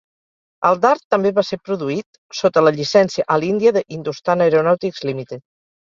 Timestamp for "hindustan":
3.87-4.47